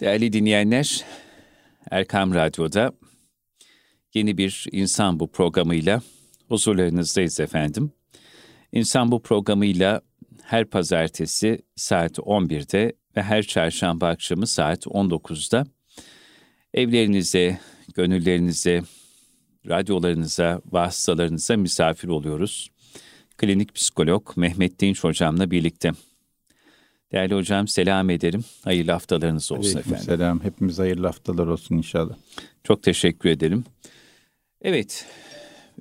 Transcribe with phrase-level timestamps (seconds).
[0.00, 1.04] Değerli dinleyenler,
[1.90, 2.92] Erkam Radyo'da
[4.14, 6.02] yeni bir İnsan Bu programıyla
[6.48, 7.92] huzurlarınızdayız efendim.
[8.72, 10.00] İnsan Bu programıyla
[10.42, 15.64] her pazartesi saat 11'de ve her çarşamba akşamı saat 19'da
[16.74, 17.58] evlerinize,
[17.94, 18.82] gönüllerinize,
[19.68, 22.70] radyolarınıza, vasıtalarınıza misafir oluyoruz.
[23.36, 25.92] Klinik psikolog Mehmet Dinç hocamla birlikte.
[27.12, 28.44] Değerli hocam selam ederim.
[28.64, 30.04] Hayırlı haftalarınız olsun Aleyküm efendim.
[30.04, 30.44] Selam.
[30.44, 32.14] Hepimiz hayırlı haftalar olsun inşallah.
[32.64, 33.64] Çok teşekkür ederim.
[34.62, 35.06] Evet,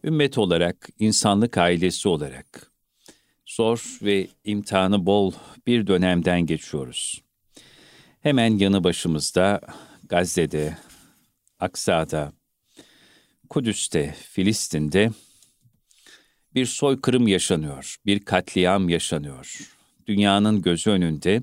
[0.03, 2.71] ümmet olarak, insanlık ailesi olarak
[3.45, 5.31] zor ve imtihanı bol
[5.67, 7.21] bir dönemden geçiyoruz.
[8.21, 9.61] Hemen yanı başımızda
[10.03, 10.77] Gazze'de,
[11.59, 12.33] Aksa'da,
[13.49, 15.11] Kudüs'te, Filistin'de
[16.55, 19.78] bir soykırım yaşanıyor, bir katliam yaşanıyor.
[20.09, 21.41] Dünyanın gözü önünde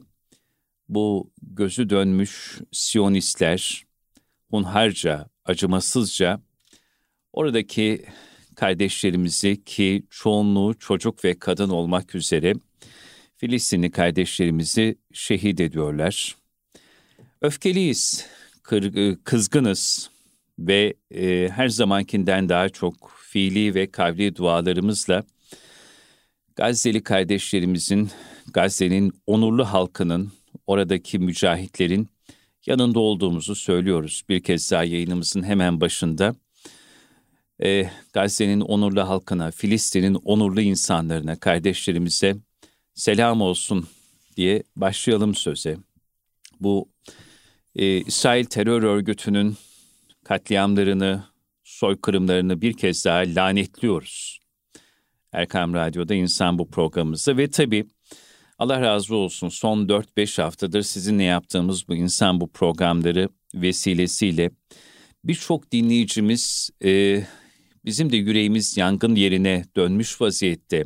[0.89, 3.85] bu gözü dönmüş Siyonistler
[4.51, 6.41] hunharca, acımasızca
[7.33, 8.05] oradaki
[8.57, 12.55] kardeşlerimizi ki çoğunluğu çocuk ve kadın olmak üzere
[13.37, 16.37] Filistinli kardeşlerimizi şehit ediyorlar.
[17.43, 18.27] Öfkeliyiz,
[19.25, 20.11] kızgınız
[20.59, 25.25] ve e, her zamankinden daha çok fiili ve kavli dualarımızla
[26.57, 28.11] Gazze'li kardeşlerimizin,
[28.53, 30.33] Gazze'nin onurlu halkının,
[30.67, 32.09] oradaki mücahitlerin
[32.67, 34.23] yanında olduğumuzu söylüyoruz.
[34.29, 36.35] Bir kez daha yayınımızın hemen başında
[37.63, 42.37] e, Gazze'nin onurlu halkına, Filistin'in onurlu insanlarına, kardeşlerimize
[42.95, 43.89] selam olsun
[44.37, 45.77] diye başlayalım söze.
[46.61, 46.89] Bu
[47.77, 49.57] e, İsrail terör örgütünün
[50.25, 51.25] katliamlarını,
[51.65, 54.41] soykırımlarını bir kez daha lanetliyoruz.
[55.33, 57.87] Erkam Radyo'da insan bu programımızda ve tabii
[58.59, 64.51] Allah razı olsun son 4-5 haftadır sizinle yaptığımız bu insan bu programları vesilesiyle
[65.25, 67.23] birçok dinleyicimiz e,
[67.85, 70.85] bizim de yüreğimiz yangın yerine dönmüş vaziyette.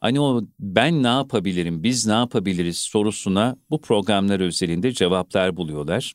[0.00, 6.14] Hani o ben ne yapabilirim, biz ne yapabiliriz sorusuna bu programlar özelinde cevaplar buluyorlar.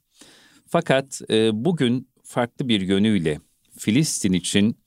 [0.68, 3.40] Fakat e, bugün farklı bir yönüyle
[3.78, 4.78] Filistin için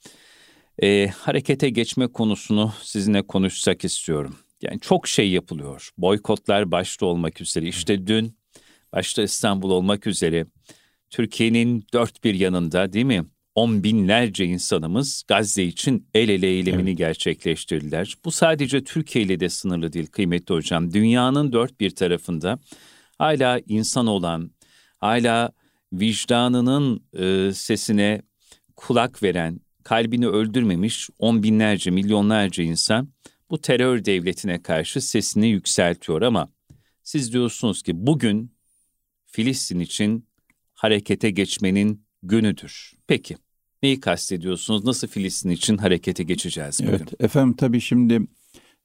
[0.83, 4.37] e, harekete geçme konusunu sizinle konuşsak istiyorum.
[4.63, 5.91] Yani çok şey yapılıyor.
[5.99, 7.69] Boykotlar başta olmak üzere.
[7.69, 8.39] İşte dün
[8.93, 10.47] başta İstanbul olmak üzere
[11.11, 13.25] Türkiye'nin dört bir yanında değil mi?
[13.55, 16.99] On binlerce insanımız Gazze için el ele eylemini evet.
[16.99, 18.17] gerçekleştirdiler.
[18.25, 20.93] Bu sadece Türkiye ile de sınırlı değil kıymetli hocam.
[20.93, 22.59] Dünyanın dört bir tarafında
[23.19, 24.51] hala insan olan,
[24.99, 25.53] hala
[25.93, 28.23] vicdanının e, sesine
[28.77, 33.09] kulak veren, kalbini öldürmemiş on binlerce, milyonlarca insan
[33.51, 36.49] bu terör devletine karşı sesini yükseltiyor ama
[37.03, 38.53] siz diyorsunuz ki bugün
[39.27, 40.29] Filistin için
[40.75, 42.93] harekete geçmenin günüdür.
[43.07, 43.37] Peki
[43.83, 44.85] neyi kastediyorsunuz?
[44.85, 46.93] Nasıl Filistin için harekete geçeceğiz bugün?
[46.93, 48.21] Evet efendim tabii şimdi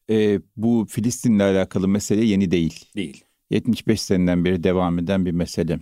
[0.09, 2.85] e, bu Filistin'le alakalı mesele yeni değil.
[2.95, 3.23] Değil.
[3.49, 5.79] 75 seneden beri devam eden bir mesele.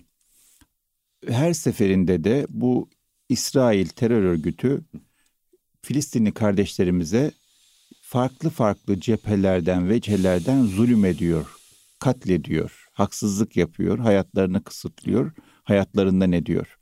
[1.27, 2.89] Her seferinde de bu
[3.29, 4.81] İsrail terör örgütü
[5.81, 7.31] Filistinli kardeşlerimize
[8.11, 11.55] farklı farklı cephelerden, vecehelerden zulüm ediyor,
[11.99, 15.31] katlediyor, haksızlık yapıyor, hayatlarını kısıtlıyor,
[15.63, 16.77] hayatlarından ediyor.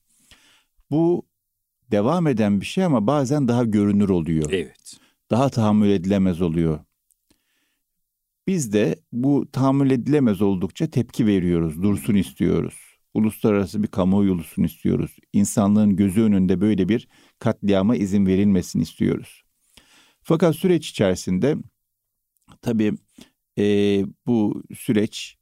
[0.91, 1.27] Bu
[1.91, 4.51] devam eden bir şey ama bazen daha görünür oluyor.
[4.51, 4.97] Evet.
[5.31, 6.79] Daha tahammül edilemez oluyor.
[8.47, 12.75] Biz de bu tahammül edilemez oldukça tepki veriyoruz, dursun istiyoruz.
[13.13, 15.17] Uluslararası bir kamuoyu olsun istiyoruz.
[15.33, 17.07] İnsanlığın gözü önünde böyle bir
[17.39, 19.48] katliama izin verilmesini istiyoruz.
[20.21, 21.55] Fakat süreç içerisinde
[22.61, 22.93] tabii
[23.57, 23.63] e,
[24.27, 25.37] bu süreç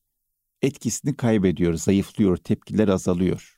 [0.61, 3.57] etkisini kaybediyor, zayıflıyor, tepkiler azalıyor.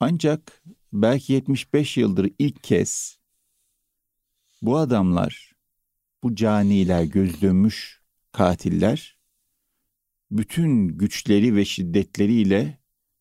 [0.00, 0.62] Ancak
[0.92, 3.18] belki 75 yıldır ilk kez
[4.62, 5.52] bu adamlar,
[6.22, 8.02] bu caniler, göz dönmüş
[8.32, 9.18] katiller
[10.30, 12.78] bütün güçleri ve şiddetleriyle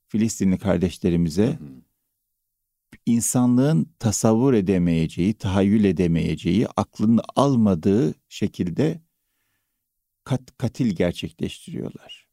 [0.08, 1.82] Filistinli kardeşlerimize hı hı
[3.06, 9.02] insanlığın tasavvur edemeyeceği, tahayyül edemeyeceği, aklını almadığı şekilde
[10.24, 12.28] kat, katil gerçekleştiriyorlar.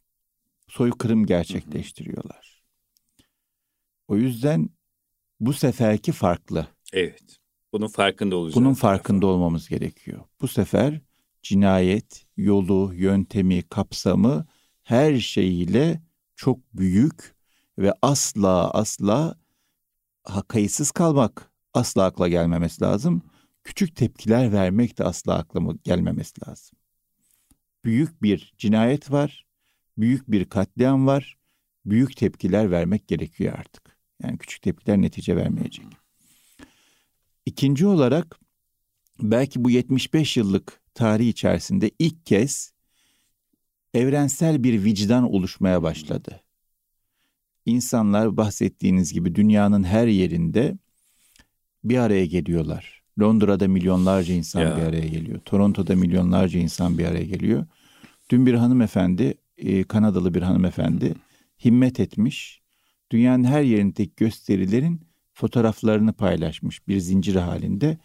[0.69, 2.63] Soykırım gerçekleştiriyorlar.
[4.09, 4.71] O yüzden
[5.41, 6.69] bu seferki farklı.
[6.93, 7.39] Evet.
[7.73, 8.57] Bunun farkında olacağız.
[8.57, 10.21] Bunun farkında olmamız gerekiyor.
[10.41, 11.01] Bu sefer
[11.43, 14.47] cinayet, yolu, yöntemi, kapsamı
[14.83, 16.03] her şeyiyle
[16.37, 17.35] çok büyük
[17.79, 19.39] ve asla asla
[20.49, 23.23] kayıtsız kalmak asla akla gelmemesi lazım.
[23.65, 26.79] Küçük tepkiler vermek de asla akla gelmemesi lazım.
[27.85, 29.47] Büyük bir cinayet var,
[29.99, 31.39] büyük bir katliam var,
[31.87, 33.99] büyük tepkiler vermek gerekiyor artık.
[34.23, 35.87] Yani küçük tepkiler netice vermeyecek.
[37.47, 38.41] İkinci olarak
[39.23, 42.73] belki bu 75 yıllık tarih içerisinde ilk kez
[43.95, 46.41] evrensel bir vicdan oluşmaya başladı.
[47.69, 50.79] İnsanlar bahsettiğiniz gibi dünyanın her yerinde
[51.85, 53.03] bir araya geliyorlar.
[53.21, 54.77] Londra'da milyonlarca insan ya.
[54.77, 55.41] bir araya geliyor.
[55.45, 57.67] Toronto'da milyonlarca insan bir araya geliyor.
[58.31, 61.15] Dün bir hanımefendi, e, Kanadalı bir hanımefendi
[61.65, 62.61] himmet etmiş.
[63.11, 65.01] Dünyanın her yerindeki gösterilerin
[65.33, 67.99] fotoğraflarını paylaşmış bir zincir halinde.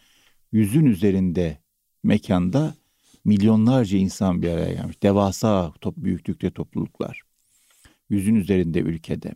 [0.52, 1.58] Yüzün üzerinde
[2.04, 2.76] mekanda
[3.26, 5.04] milyonlarca insan bir araya gelmiş.
[5.04, 7.22] Devasa top, büyüklükte topluluklar.
[8.10, 9.36] Yüzün üzerinde ülkede.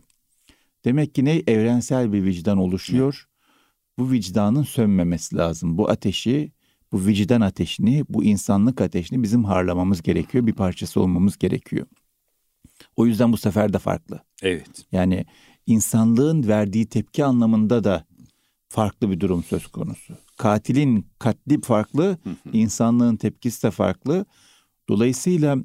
[0.88, 1.42] Demek ki ne?
[1.46, 3.28] Evrensel bir vicdan oluşuyor.
[3.98, 5.78] Bu vicdanın sönmemesi lazım.
[5.78, 6.52] Bu ateşi,
[6.92, 10.46] bu vicdan ateşini, bu insanlık ateşini bizim harlamamız gerekiyor.
[10.46, 11.86] Bir parçası olmamız gerekiyor.
[12.96, 14.22] O yüzden bu sefer de farklı.
[14.42, 14.86] Evet.
[14.92, 15.26] Yani
[15.66, 18.04] insanlığın verdiği tepki anlamında da
[18.68, 20.14] farklı bir durum söz konusu.
[20.36, 22.18] Katilin katli farklı,
[22.52, 24.26] insanlığın tepkisi de farklı.
[24.88, 25.56] Dolayısıyla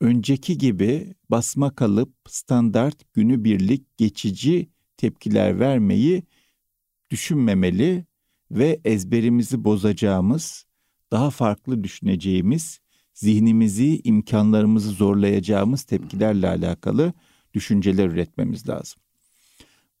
[0.00, 6.22] önceki gibi basma kalıp standart günübirlik geçici tepkiler vermeyi
[7.10, 8.06] düşünmemeli
[8.50, 10.66] ve ezberimizi bozacağımız,
[11.10, 12.80] daha farklı düşüneceğimiz,
[13.14, 17.12] zihnimizi, imkanlarımızı zorlayacağımız tepkilerle alakalı
[17.54, 19.00] düşünceler üretmemiz lazım.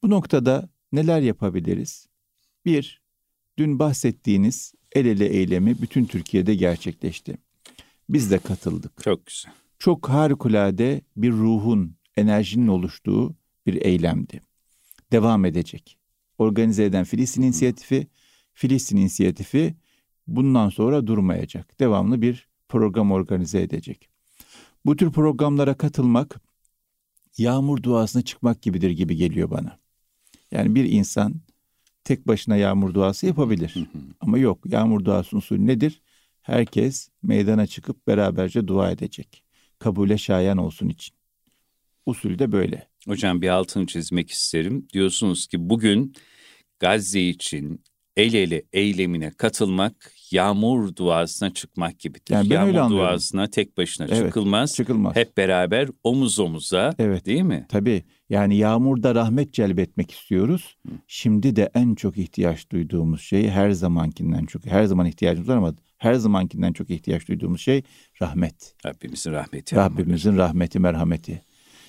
[0.02, 2.06] Bu noktada neler yapabiliriz?
[2.64, 3.02] Bir,
[3.58, 7.38] dün bahsettiğiniz el ele eylemi bütün Türkiye'de gerçekleşti.
[8.08, 9.02] Biz de katıldık.
[9.02, 9.52] Çok güzel.
[9.78, 13.36] Çok harikulade bir ruhun, enerjinin oluştuğu
[13.66, 14.40] bir eylemdi.
[15.12, 15.98] Devam edecek.
[16.38, 18.06] Organize eden Filistin inisiyatifi,
[18.54, 19.74] Filistin inisiyatifi
[20.26, 21.80] bundan sonra durmayacak.
[21.80, 24.08] Devamlı bir program organize edecek.
[24.86, 26.40] Bu tür programlara katılmak
[27.38, 29.78] yağmur duasına çıkmak gibidir gibi geliyor bana.
[30.50, 31.34] Yani bir insan
[32.04, 33.74] tek başına yağmur duası yapabilir.
[34.20, 36.02] Ama yok yağmur duası usulü nedir?
[36.42, 39.47] Herkes meydana çıkıp beraberce dua edecek.
[39.78, 41.14] Kabule şayan olsun için.
[42.06, 42.88] Usul de böyle.
[43.08, 44.88] Hocam bir altını çizmek isterim.
[44.92, 46.14] Diyorsunuz ki bugün
[46.80, 47.82] Gazze için
[48.16, 52.34] el ele eylemine katılmak yağmur duasına çıkmak gibidir.
[52.34, 54.74] Yani ben yağmur öyle duasına tek başına evet, çıkılmaz.
[54.74, 55.16] Çıkılmaz.
[55.16, 57.66] Hep beraber omuz omuza evet, değil mi?
[57.68, 58.02] Tabii.
[58.30, 60.76] Yani yağmurda rahmet celbetmek istiyoruz.
[60.88, 60.92] Hı.
[61.06, 65.74] Şimdi de en çok ihtiyaç duyduğumuz şey her zamankinden çok her zaman ihtiyacımız var ama
[65.98, 67.82] her zamankinden çok ihtiyaç duyduğumuz şey
[68.22, 68.74] rahmet.
[68.86, 69.76] Rabbimizin rahmeti.
[69.76, 71.42] Rabbimizin rahmeti, merhameti.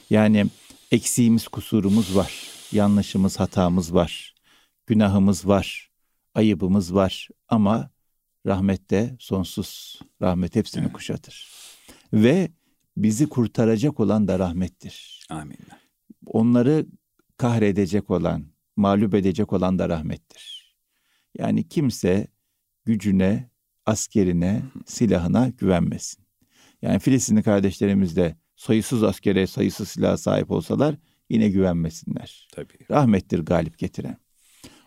[0.09, 0.45] Yani
[0.91, 2.49] eksiğimiz, kusurumuz var.
[2.71, 4.35] Yanlışımız, hatamız var.
[4.87, 5.91] Günahımız var.
[6.35, 7.91] Ayıbımız var ama
[8.45, 9.99] rahmet de sonsuz.
[10.21, 10.93] Rahmet hepsini evet.
[10.93, 11.51] kuşatır.
[12.13, 12.51] Ve
[12.97, 15.27] bizi kurtaracak olan da rahmettir.
[15.29, 15.57] Amin.
[16.25, 16.85] Onları
[17.37, 18.45] kahredecek olan,
[18.75, 20.75] mağlup edecek olan da rahmettir.
[21.37, 22.27] Yani kimse
[22.85, 23.49] gücüne,
[23.89, 26.23] askerine, silahına güvenmesin.
[26.81, 30.95] Yani Filistinli kardeşlerimiz de sayısız askere, sayısız silah sahip olsalar
[31.29, 32.47] yine güvenmesinler.
[32.53, 32.77] Tabii.
[32.91, 34.17] Rahmettir galip getiren.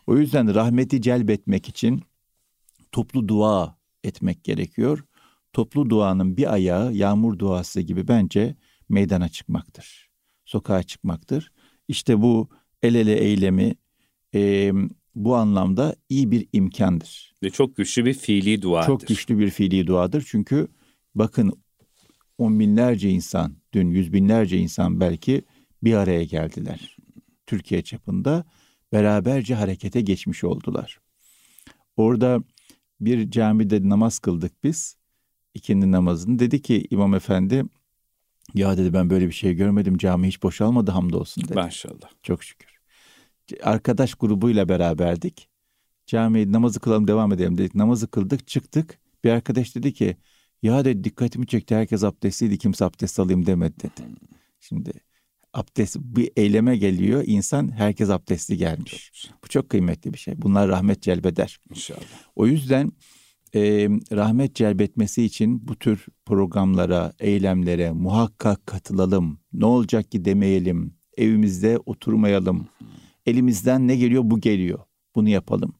[0.06, 2.02] O yüzden rahmeti celbetmek için
[2.92, 5.04] toplu dua etmek gerekiyor.
[5.52, 8.56] Toplu duanın bir ayağı yağmur duası gibi bence
[8.88, 10.10] meydana çıkmaktır.
[10.44, 11.52] Sokağa çıkmaktır.
[11.88, 12.48] İşte bu
[12.82, 13.74] el ele eylemi
[14.34, 14.72] e,
[15.14, 17.34] bu anlamda iyi bir imkandır.
[17.42, 18.86] Ve çok güçlü bir fiili duadır.
[18.86, 20.24] Çok güçlü bir fiili duadır.
[20.26, 20.68] Çünkü
[21.14, 21.52] bakın
[22.38, 25.42] on binlerce insan, dün yüz binlerce insan belki
[25.82, 26.96] bir araya geldiler.
[27.46, 28.44] Türkiye çapında
[28.92, 31.00] beraberce harekete geçmiş oldular.
[31.96, 32.42] Orada
[33.00, 34.96] bir camide namaz kıldık biz.
[35.54, 36.38] İkindi namazını.
[36.38, 37.64] Dedi ki İmam Efendi
[38.54, 39.98] ya dedi ben böyle bir şey görmedim.
[39.98, 41.54] Cami hiç boşalmadı hamdolsun dedi.
[41.54, 42.10] Maşallah.
[42.22, 42.71] Çok şükür.
[43.62, 45.48] Arkadaş grubuyla beraberdik.
[46.06, 47.74] Camiye namazı kılalım devam edelim dedik.
[47.74, 48.98] Namazı kıldık çıktık.
[49.24, 50.16] Bir arkadaş dedi ki
[50.62, 54.08] ya dedi dikkatimi çekti herkes abdestliydi kimse abdest alayım demedi dedi.
[54.60, 54.92] Şimdi
[55.54, 57.24] abdest bir eyleme geliyor.
[57.26, 59.12] insan herkes abdestli gelmiş.
[59.44, 60.42] Bu çok kıymetli bir şey.
[60.42, 61.60] Bunlar rahmet celbeder.
[61.70, 62.00] İnşallah.
[62.36, 62.92] O yüzden
[63.54, 69.38] e, rahmet celbetmesi için bu tür programlara, eylemlere muhakkak katılalım.
[69.52, 70.94] Ne olacak ki demeyelim.
[71.16, 72.68] Evimizde oturmayalım.
[73.26, 74.78] Elimizden ne geliyor bu geliyor.
[75.14, 75.74] Bunu yapalım.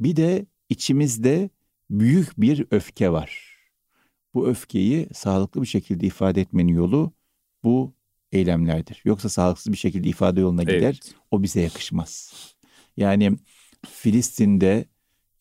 [0.00, 1.50] Bir de içimizde
[1.90, 3.56] büyük bir öfke var.
[4.34, 7.12] Bu öfkeyi sağlıklı bir şekilde ifade etmenin yolu
[7.64, 7.94] bu
[8.32, 9.02] eylemlerdir.
[9.04, 10.82] Yoksa sağlıksız bir şekilde ifade yoluna gider.
[10.82, 11.14] Evet.
[11.30, 12.32] O bize yakışmaz.
[12.96, 13.36] Yani
[13.86, 14.84] Filistin'de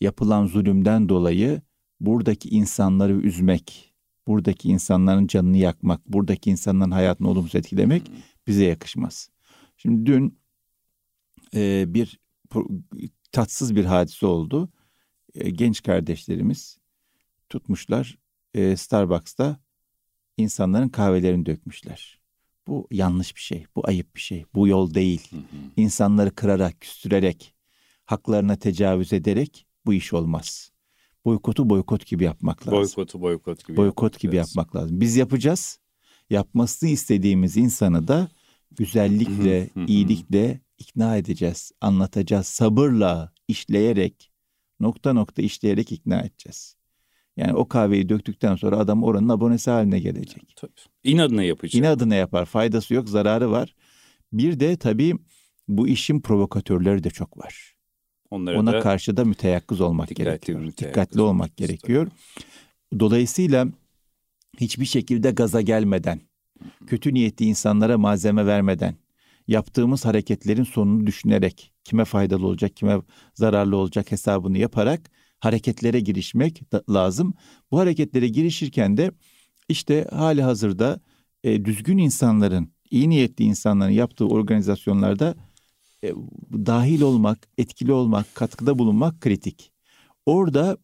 [0.02, 1.62] yapılan zulümden dolayı
[2.00, 3.94] buradaki insanları üzmek,
[4.28, 8.12] buradaki insanların canını yakmak, buradaki insanların hayatını olumsuz etkilemek
[8.48, 9.30] bize yakışmaz.
[9.78, 10.40] Şimdi dün
[11.56, 12.20] e, bir
[13.32, 14.70] tatsız bir hadise oldu.
[15.36, 16.78] E, genç kardeşlerimiz
[17.50, 18.18] tutmuşlar
[18.54, 19.60] e, Starbucks'ta
[20.38, 22.20] insanların kahvelerini dökmüşler.
[22.68, 25.28] Bu yanlış bir şey, bu ayıp bir şey, bu yol değil.
[25.32, 25.42] Hı hı.
[25.78, 27.54] İnsanları kırarak, küstürerek,
[28.06, 30.72] haklarına tecavüz ederek bu iş olmaz.
[31.26, 32.80] Boykotu boykot gibi yapmak lazım.
[32.80, 33.78] Boykotu boykot gibi.
[33.78, 34.50] Boykot gibi lazım.
[34.50, 35.02] yapmak lazım.
[35.02, 35.80] Biz yapacağız.
[36.30, 38.30] Yapmasını istediğimiz insanı da
[38.72, 42.48] güzellikle, iyilikle ikna edeceğiz, anlatacağız.
[42.48, 44.32] Sabırla, işleyerek,
[44.80, 46.76] nokta nokta işleyerek ikna edeceğiz.
[47.38, 50.54] Yani o kahveyi döktükten sonra adam oranın abonesi haline gelecek.
[50.56, 50.72] Tabii.
[51.04, 51.76] İnadına yapacak.
[51.76, 52.46] İnadına yapar.
[52.46, 53.76] Faydası yok, zararı var.
[54.34, 55.14] Bir de tabii
[55.68, 57.76] bu işin provokatörleri de çok var.
[58.32, 60.60] Onlara Ona da karşı da müteyakkız olmak dikkatli gerekiyor.
[60.60, 62.08] Müteyakkız dikkatli olmak gerekiyor.
[63.00, 63.68] Dolayısıyla
[64.60, 66.22] hiçbir şekilde gaza gelmeden,
[66.88, 68.96] kötü niyetli insanlara malzeme vermeden,
[69.50, 73.02] yaptığımız hareketlerin sonunu düşünerek, kime faydalı olacak, kime
[73.34, 77.34] zararlı olacak hesabını yaparak hareketlere girişmek lazım.
[77.72, 79.12] Bu hareketlere girişirken de
[79.70, 81.00] işte hali hazırda
[81.44, 85.36] e, düzgün insanların, iyi niyetli insanların yaptığı organizasyonlarda
[86.04, 86.14] e,
[86.52, 89.72] dahil olmak, etkili olmak, katkıda bulunmak kritik.
[90.26, 90.78] Orada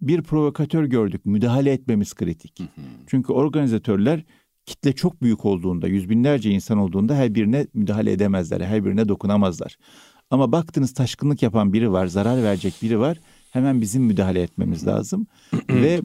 [0.00, 2.58] bir provokatör gördük, müdahale etmemiz kritik.
[2.58, 2.68] Hı hı.
[3.06, 4.24] Çünkü organizatörler
[4.70, 9.76] kitle çok büyük olduğunda, yüz binlerce insan olduğunda her birine müdahale edemezler, her birine dokunamazlar.
[10.30, 13.18] Ama baktınız taşkınlık yapan biri var, zarar verecek biri var
[13.50, 15.26] hemen bizim müdahale etmemiz lazım.
[15.70, 16.00] Ve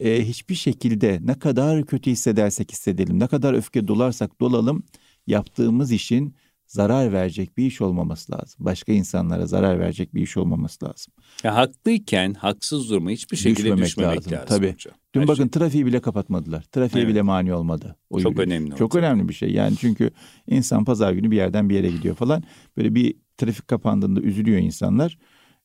[0.00, 4.82] e, hiçbir şekilde ne kadar kötü hissedersek hissedelim, ne kadar öfke dolarsak dolalım
[5.26, 6.34] yaptığımız işin
[6.74, 8.56] zarar verecek bir iş olmaması lazım.
[8.58, 11.14] Başka insanlara zarar verecek bir iş olmaması lazım.
[11.44, 14.32] Ya, haklıyken haksız duruma hiçbir şekilde düşmemek, düşmemek lazım.
[14.32, 14.72] lazım Tabii.
[14.72, 14.94] Hocam.
[15.14, 15.50] Dün Her bakın şey.
[15.50, 16.62] trafiği bile kapatmadılar.
[16.62, 17.14] Trafiğe evet.
[17.14, 17.96] bile mani olmadı.
[18.10, 18.46] O Çok yürüyüş.
[18.46, 18.70] önemli.
[18.70, 19.10] Çok olacak.
[19.10, 19.50] önemli bir şey.
[19.52, 20.10] Yani çünkü
[20.46, 22.42] insan pazar günü bir yerden bir yere gidiyor falan.
[22.76, 25.18] Böyle bir trafik kapandığında üzülüyor insanlar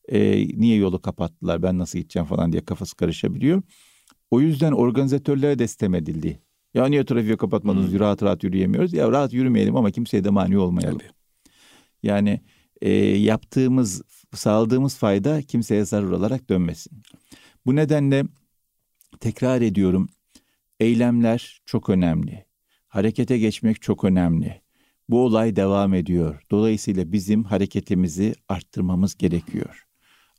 [0.07, 3.61] e, niye yolu kapattılar ben nasıl gideceğim falan diye kafası karışabiliyor.
[4.31, 6.39] O yüzden organizatörlere de sistem edildi.
[6.73, 7.99] Ya niye trafiği kapatmadınız hmm.
[7.99, 8.93] rahat rahat yürüyemiyoruz.
[8.93, 10.97] Ya rahat yürümeyelim ama kimseye de mani olmayalım.
[10.97, 11.09] Tabii.
[12.03, 12.41] Yani
[12.81, 14.01] e, yaptığımız,
[14.33, 17.03] sağladığımız fayda kimseye zarar olarak dönmesin.
[17.65, 18.23] Bu nedenle
[19.19, 20.09] tekrar ediyorum
[20.79, 22.45] eylemler çok önemli.
[22.87, 24.61] Harekete geçmek çok önemli.
[25.09, 26.41] Bu olay devam ediyor.
[26.51, 29.85] Dolayısıyla bizim hareketimizi arttırmamız gerekiyor.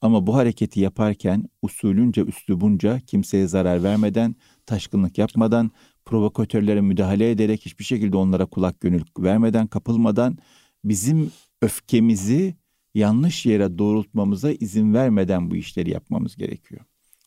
[0.00, 5.70] Ama bu hareketi yaparken usulünce, üslubunca kimseye zarar vermeden, taşkınlık yapmadan,
[6.04, 10.38] provokatörlere müdahale ederek hiçbir şekilde onlara kulak gönül vermeden, kapılmadan
[10.85, 12.54] bizim öfkemizi
[12.95, 16.80] yanlış yere doğrultmamıza izin vermeden bu işleri yapmamız gerekiyor.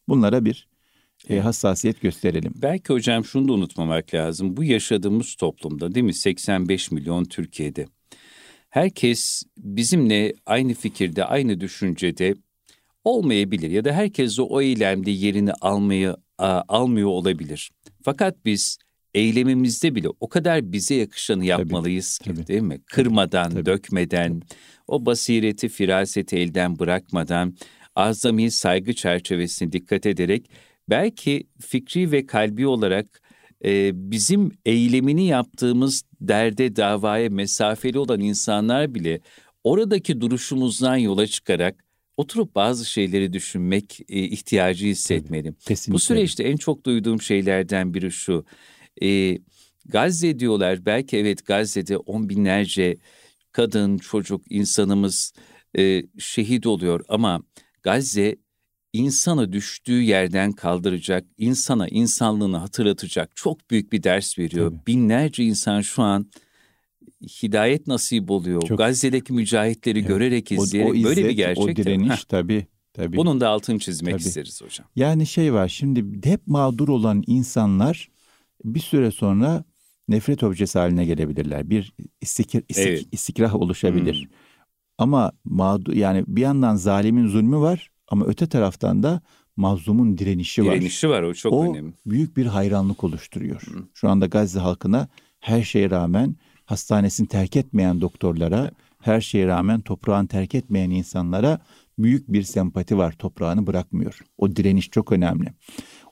[0.08, 0.68] Bunlara bir
[1.30, 2.53] e, hassasiyet gösterelim.
[2.56, 4.58] Belki hocam şunu da unutmamak lazım.
[4.58, 7.86] Bu yaşadığımız toplumda değil mi 85 milyon Türkiye'de.
[8.70, 12.36] Herkes bizimle aynı fikirde, aynı düşüncede
[13.03, 17.72] olmayabilir ya da herkes de o eylemde yerini almayı a, almıyor olabilir.
[18.03, 18.77] Fakat biz
[19.13, 22.48] eylemimizde bile o kadar bize yakışanı yapmalıyız tabii, ki tabii.
[22.48, 22.81] değil mi?
[22.86, 24.60] Kırmadan, tabii, dökmeden, tabii.
[24.88, 27.55] o basireti, firaseti elden bırakmadan,
[27.95, 30.50] azami saygı çerçevesine dikkat ederek
[30.89, 33.22] belki fikri ve kalbi olarak
[33.65, 39.22] e, bizim eylemini yaptığımız derde, davaya mesafeli olan insanlar bile
[39.63, 41.82] oradaki duruşumuzdan yola çıkarak
[42.17, 45.55] oturup bazı şeyleri düşünmek e, ihtiyacı hissetmedim.
[45.60, 45.93] Kesinlikle.
[45.93, 48.46] Bu süreçte en çok duyduğum şeylerden biri şu.
[49.01, 49.38] E,
[49.86, 52.98] Gazze diyorlar belki evet Gazze'de on binlerce
[53.51, 55.34] kadın, çocuk, insanımız
[55.77, 57.43] e, şehit oluyor ama
[57.84, 58.36] Gazze
[58.93, 64.72] insanı düştüğü yerden kaldıracak, insana insanlığını hatırlatacak çok büyük bir ders veriyor.
[64.72, 64.88] Tabii.
[64.88, 66.32] Binlerce insan şu an
[67.24, 68.62] hidayet nasip oluyor.
[68.62, 70.08] Çok, Gazze'deki mücahitleri evet.
[70.08, 71.63] görerek izleyerek o, o izzet, böyle bir gerçek.
[71.63, 72.68] O direniş tabii.
[72.94, 73.18] Tabii.
[73.18, 74.22] Bunun da altını çizmek tabii.
[74.22, 74.88] isteriz hocam.
[74.96, 78.10] Yani şey var şimdi hep mağdur olan insanlar
[78.63, 79.63] bir süre sonra
[80.08, 81.70] nefret objesi haline gelebilirler.
[81.70, 83.06] Bir istikir, istik, evet.
[83.12, 84.22] istikrah oluşabilir.
[84.22, 84.38] Hmm.
[84.98, 89.22] Ama mağdur yani bir yandan zalimin zulmü var ama öte taraftan da
[89.56, 90.75] mazlumun direnişi var.
[90.75, 91.94] Direnişi var o çok o önemli.
[92.06, 93.62] büyük bir hayranlık oluşturuyor.
[93.62, 93.84] Hmm.
[93.94, 95.08] Şu anda Gazze halkına
[95.39, 101.60] her şeye rağmen hastanesini terk etmeyen doktorlara, her şeye rağmen toprağını terk etmeyen insanlara
[102.00, 103.12] büyük bir sempati var.
[103.12, 104.20] Toprağını bırakmıyor.
[104.38, 105.53] O direniş çok önemli.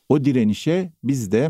[0.10, 1.50] O direnişe biz de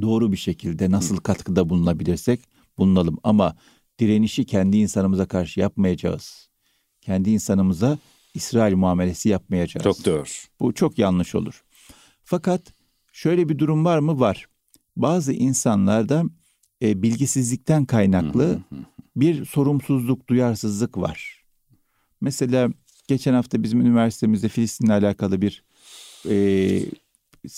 [0.00, 2.40] doğru bir şekilde nasıl katkıda bulunabilirsek
[2.78, 3.18] bulunalım.
[3.22, 3.56] Ama
[3.98, 6.48] direnişi kendi insanımıza karşı yapmayacağız.
[7.00, 7.98] Kendi insanımıza
[8.34, 9.84] İsrail muamelesi yapmayacağız.
[9.84, 10.24] Çok doğru.
[10.60, 11.64] Bu çok yanlış olur.
[12.22, 12.74] Fakat
[13.12, 14.20] şöyle bir durum var mı?
[14.20, 14.46] Var.
[14.96, 16.24] Bazı insanlarda
[16.82, 18.60] e, bilgisizlikten kaynaklı
[19.16, 21.44] bir sorumsuzluk, duyarsızlık var.
[22.20, 22.68] Mesela
[23.08, 25.64] geçen hafta bizim üniversitemizde Filistin'le alakalı bir
[26.28, 26.82] e,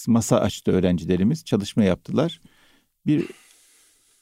[0.07, 1.45] masa açtı öğrencilerimiz.
[1.45, 2.41] Çalışma yaptılar.
[3.07, 3.27] Bir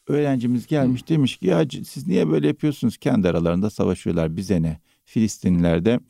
[0.06, 2.96] öğrencimiz gelmiş demiş ki ya siz niye böyle yapıyorsunuz?
[2.96, 4.80] Kendi aralarında savaşıyorlar bize ne?
[5.04, 6.00] Filistinliler de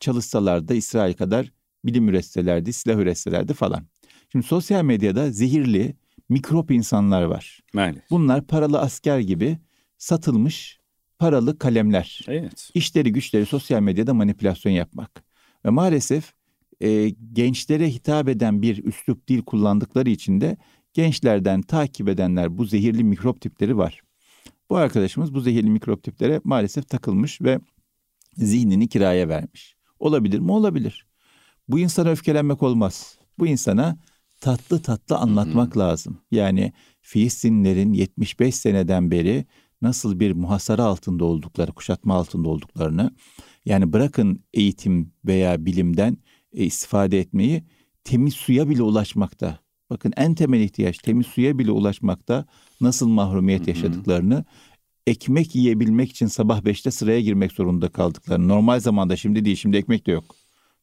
[0.00, 1.52] çalışsalar da İsrail kadar
[1.84, 3.86] bilim üretselerdi, silah üretselerdi falan.
[4.32, 5.94] Şimdi sosyal medyada zehirli
[6.34, 7.60] mikrop insanlar var.
[7.74, 8.10] Maalesef.
[8.10, 9.58] Bunlar paralı asker gibi
[9.98, 10.80] satılmış
[11.18, 12.20] paralı kalemler.
[12.28, 12.70] Evet.
[12.74, 15.24] İşleri güçleri sosyal medyada manipülasyon yapmak.
[15.64, 16.32] Ve maalesef
[16.80, 20.56] e, gençlere hitap eden bir üslup dil kullandıkları için de
[20.92, 24.00] gençlerden takip edenler bu zehirli mikrop tipleri var.
[24.70, 27.60] Bu arkadaşımız bu zehirli mikrop tiplere maalesef takılmış ve
[28.36, 29.76] zihnini kiraya vermiş.
[29.98, 30.52] Olabilir mi?
[30.52, 31.06] Olabilir.
[31.68, 33.18] Bu insana öfkelenmek olmaz.
[33.38, 33.98] Bu insana
[34.44, 35.78] tatlı tatlı anlatmak hı hı.
[35.78, 36.18] lazım.
[36.30, 39.44] Yani Filistinlilerin 75 seneden beri
[39.82, 43.10] nasıl bir muhasara altında oldukları, kuşatma altında olduklarını,
[43.64, 46.18] yani bırakın eğitim veya bilimden
[46.52, 47.64] e, istifade etmeyi,
[48.04, 49.58] temiz suya bile ulaşmakta.
[49.90, 52.46] Bakın en temel ihtiyaç temiz suya bile ulaşmakta
[52.80, 54.44] nasıl mahrumiyet yaşadıklarını,
[55.06, 60.06] ekmek yiyebilmek için sabah beşte sıraya girmek zorunda kaldıklarını, normal zamanda şimdi değil, şimdi ekmek
[60.06, 60.36] de yok.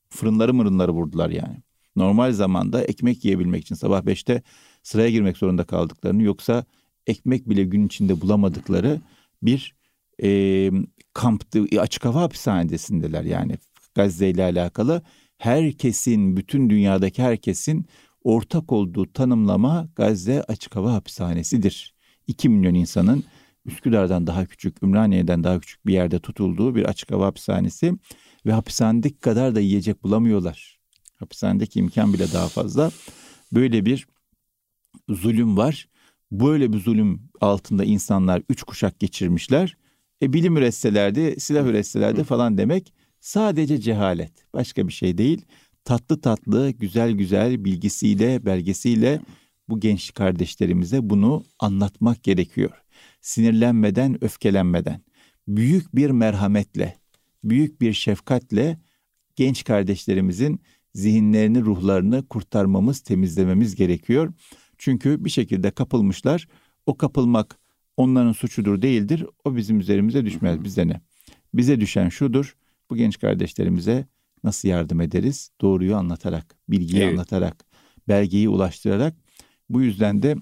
[0.10, 1.58] Fırınları mırınları vurdular yani.
[1.96, 4.42] Normal zamanda ekmek yiyebilmek için sabah beşte
[4.84, 6.66] sıraya girmek zorunda kaldıklarını, yoksa
[7.08, 9.02] ekmek bile gün içinde bulamadıkları
[9.44, 9.76] bir
[10.24, 10.72] e,
[11.14, 13.58] kamptı, açık hava hapishanesindeler yani
[13.96, 15.02] Gazze ile alakalı.
[15.38, 17.86] Herkesin, bütün dünyadaki herkesin
[18.24, 21.94] ortak olduğu tanımlama Gazze açık hava hapishanesidir.
[22.28, 23.24] 2 milyon insanın
[23.66, 27.94] Üsküdar'dan daha küçük, Ümraniye'den daha küçük bir yerde tutulduğu bir açık hava hapishanesi
[28.46, 30.81] ve hapishanedeki kadar da yiyecek bulamıyorlar.
[31.22, 32.92] Hapishanedeki imkan bile daha fazla.
[33.54, 34.08] Böyle bir
[35.10, 35.88] zulüm var
[36.32, 39.78] böyle bir zulüm altında insanlar üç kuşak geçirmişler.
[40.22, 44.32] E bilim üretselerdi, silah üretselerdi falan demek sadece cehalet.
[44.54, 45.46] Başka bir şey değil.
[45.86, 49.22] Tatlı tatlı, güzel güzel bilgisiyle, belgesiyle
[49.70, 52.72] bu genç kardeşlerimize bunu anlatmak gerekiyor.
[53.22, 55.02] Sinirlenmeden, öfkelenmeden,
[55.48, 56.98] büyük bir merhametle,
[57.44, 58.80] büyük bir şefkatle
[59.36, 60.62] genç kardeşlerimizin
[60.94, 64.34] zihinlerini, ruhlarını kurtarmamız, temizlememiz gerekiyor.
[64.78, 66.48] Çünkü bir şekilde kapılmışlar.
[66.86, 67.60] O kapılmak
[67.98, 69.26] onların suçudur değildir.
[69.46, 70.64] O bizim üzerimize düşmez.
[70.64, 71.02] Bize ne?
[71.54, 72.56] Bize düşen şudur.
[72.90, 74.06] Bu genç kardeşlerimize
[74.44, 75.52] nasıl yardım ederiz?
[75.62, 77.14] Doğruyu anlatarak, bilgiyi evet.
[77.14, 77.66] anlatarak,
[78.08, 79.16] belgeyi ulaştırarak.
[79.70, 80.36] Bu yüzden de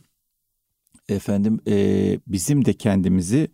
[1.09, 3.47] efendim e, bizim de kendimizi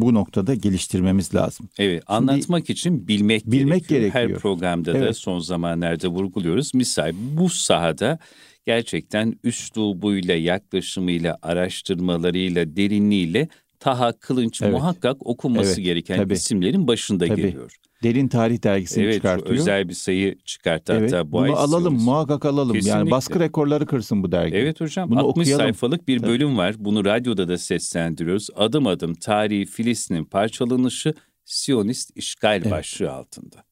[0.00, 1.68] bu noktada geliştirmemiz lazım.
[1.78, 4.00] Evet, Şimdi, anlatmak için bilmek, bilmek gerekiyor.
[4.00, 4.36] gerekiyor.
[4.36, 5.08] Her programda evet.
[5.08, 6.74] da son zamanlarda vurguluyoruz.
[6.74, 8.18] Misal bu sahada
[8.66, 13.48] gerçekten üslubuyla, yaklaşımıyla, araştırmalarıyla, derinliğiyle
[13.80, 14.72] Taha Kılınç evet.
[14.72, 16.34] muhakkak okunması evet, gereken tabii.
[16.34, 17.42] isimlerin başında tabii.
[17.42, 17.76] geliyor.
[18.02, 19.50] Derin Tarih Dergisi'ni evet, çıkartıyor.
[19.50, 22.72] Evet özel bir sayı çıkarttı evet, hatta bu bunu alalım muhakkak alalım.
[22.72, 22.98] Kesinlikle.
[22.98, 24.56] Yani baskı rekorları kırsın bu dergi.
[24.56, 25.64] Evet hocam bunu 60 okuyalım.
[25.64, 26.74] sayfalık bir bölüm var.
[26.78, 28.48] Bunu radyoda da seslendiriyoruz.
[28.56, 32.70] Adım adım tarihi Filistin'in parçalanışı Siyonist işgal evet.
[32.70, 33.64] başlığı altında.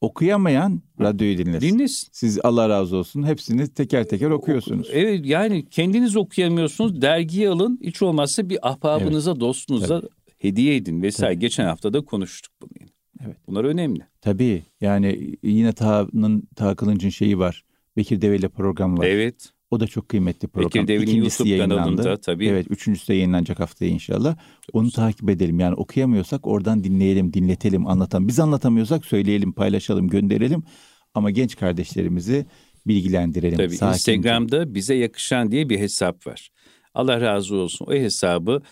[0.00, 1.68] Okuyamayan radyoyu dinlesin.
[1.68, 2.08] Dinlesin.
[2.12, 4.88] Siz Allah razı olsun hepsini teker teker okuyorsunuz.
[4.92, 7.02] Evet yani kendiniz okuyamıyorsunuz.
[7.02, 7.80] Dergiyi alın.
[7.82, 9.40] Hiç olmazsa bir ahbabınıza, evet.
[9.40, 10.10] dostunuza Tabii.
[10.38, 11.34] hediye edin vesaire.
[11.34, 11.40] Tabii.
[11.40, 12.88] Geçen hafta da konuştuk bunu.
[13.26, 13.36] Evet.
[13.46, 14.00] Bunlar önemli.
[14.20, 17.64] Tabii yani yine Taha'nın Taha Kılınç'ın şeyi var.
[17.96, 19.06] Bekir Deve ile program var.
[19.06, 19.50] Evet.
[19.70, 20.88] O da çok kıymetli program.
[20.88, 22.46] Bekir Deve'nin YouTube kanalında tabii.
[22.46, 24.36] Evet üçüncüsü de yayınlanacak haftaya inşallah.
[24.66, 25.04] Çok Onu güzel.
[25.04, 25.60] takip edelim.
[25.60, 28.28] Yani okuyamıyorsak oradan dinleyelim, dinletelim, anlatalım.
[28.28, 30.62] Biz anlatamıyorsak söyleyelim, paylaşalım, gönderelim.
[31.14, 32.46] Ama genç kardeşlerimizi
[32.86, 33.56] bilgilendirelim.
[33.56, 34.14] Tabii sakince.
[34.14, 36.50] Instagram'da bize yakışan diye bir hesap var.
[36.94, 37.86] Allah razı olsun.
[37.86, 38.62] O hesabı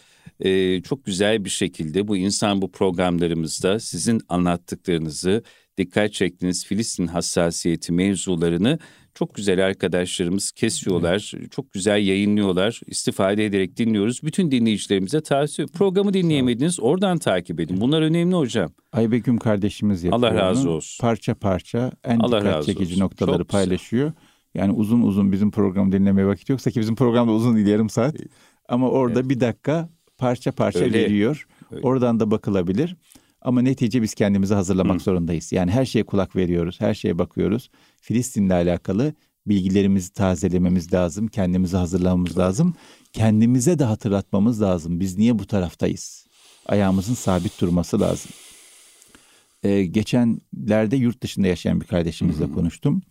[0.40, 5.42] e, çok güzel bir şekilde bu insan bu programlarımızda sizin anlattıklarınızı
[5.78, 8.78] dikkat çektiğiniz Filistin hassasiyeti mevzularını
[9.14, 11.32] çok güzel arkadaşlarımız kesiyorlar.
[11.36, 11.52] Evet.
[11.52, 12.80] Çok güzel yayınlıyorlar.
[12.86, 14.20] İstifade ederek dinliyoruz.
[14.22, 17.80] Bütün dinleyicilerimize tavsiye Programı dinleyemediniz oradan takip edin.
[17.80, 18.72] Bunlar önemli hocam.
[18.92, 20.32] Aybegüm kardeşimiz yapıyor.
[20.32, 21.02] Allah razı olsun.
[21.02, 23.04] Parça parça en Allah dikkat çekici olsun.
[23.04, 24.12] noktaları çok paylaşıyor.
[24.54, 28.16] Yani uzun uzun bizim programı dinlemeye vakit yoksa ki bizim programda uzun değil yarım saat.
[28.68, 29.30] Ama orada evet.
[29.30, 29.88] bir dakika
[30.20, 30.98] parça parça Öyle.
[30.98, 31.46] veriyor.
[31.70, 31.86] Öyle.
[31.86, 32.96] Oradan da bakılabilir.
[33.42, 35.04] Ama netice biz kendimizi hazırlamak Hı.
[35.04, 35.52] zorundayız.
[35.52, 37.70] Yani her şeye kulak veriyoruz, her şeye bakıyoruz.
[38.00, 39.14] Filistin'le alakalı
[39.46, 42.74] bilgilerimizi tazelememiz lazım, kendimizi hazırlamamız lazım.
[43.12, 45.00] Kendimize de hatırlatmamız lazım.
[45.00, 46.26] Biz niye bu taraftayız?
[46.66, 48.30] Ayağımızın sabit durması lazım.
[49.62, 52.52] Ee, geçenlerde yurt dışında yaşayan bir kardeşimizle Hı.
[52.52, 53.02] konuştum.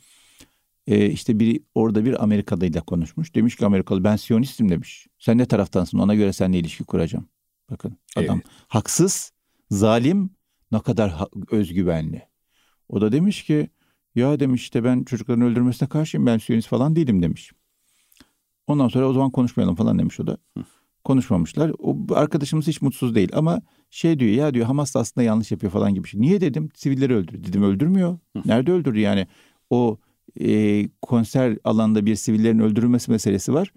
[0.90, 3.36] Ee, işte biri orada bir Amerikalıyla konuşmuş.
[3.36, 5.08] Demiş ki Amerikalı ben Siyonistim demiş.
[5.20, 7.28] Sen ne taraftansın ona göre seninle ilişki kuracağım.
[7.72, 8.46] Bakın adam Evet.
[8.68, 9.32] haksız,
[9.72, 10.30] zalim,
[10.72, 12.22] ne kadar ha- özgüvenli.
[12.90, 13.70] O da demiş ki
[14.16, 17.52] ya demiş işte ben çocukların öldürmesine karşıyım ben Siyonist falan değilim demiş.
[18.68, 20.38] Ondan sonra o zaman konuşmayalım falan demiş o da.
[21.04, 21.72] Konuşmamışlar.
[21.80, 25.72] O arkadaşımız hiç mutsuz değil ama şey diyor ya diyor Hamas da aslında yanlış yapıyor
[25.72, 26.22] falan gibi şey.
[26.22, 26.70] Niye dedim?
[26.76, 27.44] Sivilleri öldürüyor.
[27.44, 28.18] Dedim öldürmüyor.
[28.46, 29.28] Nerede öldürdü yani?
[29.70, 29.98] O
[30.42, 33.74] e, konser alanında bir sivillerin öldürülmesi meselesi var.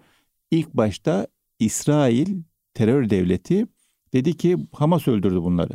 [0.51, 1.27] İlk başta
[1.59, 2.41] İsrail
[2.73, 3.67] terör devleti
[4.13, 5.73] dedi ki Hamas öldürdü bunları.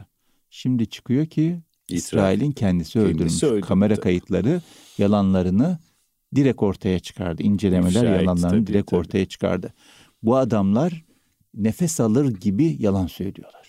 [0.50, 3.42] Şimdi çıkıyor ki İsrail'in kendisi, Kendisi öldürmüş.
[3.42, 3.66] öldürdü.
[3.66, 4.62] Kamera kayıtları
[4.98, 5.78] yalanlarını
[6.34, 7.42] direkt ortaya çıkardı.
[7.42, 9.00] İncelemeler etti yalanlarını tabii, direkt tabii.
[9.00, 9.74] ortaya çıkardı.
[10.22, 11.04] Bu adamlar
[11.54, 13.68] nefes alır gibi yalan söylüyorlar.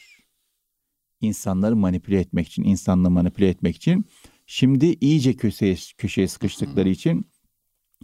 [1.22, 4.06] İnsanları manipüle etmek için, insanlığı manipüle etmek için.
[4.52, 7.28] Şimdi iyice köşeye, köşeye sıkıştıkları için